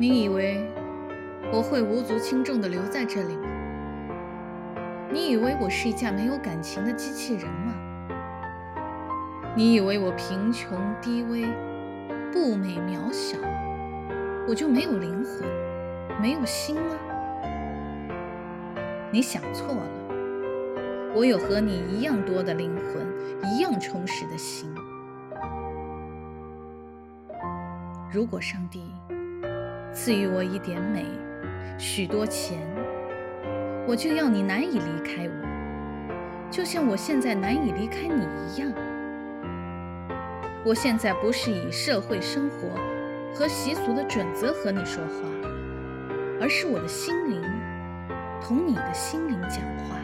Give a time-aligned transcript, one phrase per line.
[0.00, 0.64] 你以为
[1.52, 3.48] 我会无足轻重地留在这里吗？
[5.12, 7.74] 你以为我是一架没有感情的机器人吗？
[9.56, 11.44] 你以为我贫穷低微、
[12.32, 13.38] 不美渺小，
[14.46, 15.42] 我就没有灵魂、
[16.22, 16.94] 没有心吗？
[19.10, 19.82] 你想错了，
[21.12, 24.72] 我有和你一样多的灵魂，一样充实的心。
[28.12, 28.94] 如果上帝
[30.00, 31.04] 赐予我一点美，
[31.76, 32.56] 许多钱，
[33.84, 38.72] 我就要你难以离开我，就像我现在难以离开你一样。
[40.64, 42.68] 我现在不是以社会生活
[43.34, 45.28] 和习俗的准则和你说话，
[46.40, 47.42] 而是我的心灵
[48.40, 49.96] 同你的心灵讲话。